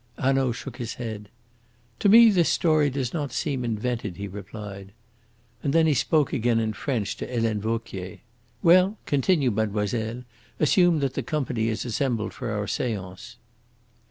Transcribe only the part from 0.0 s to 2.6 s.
Hanaud shook his head. "To me this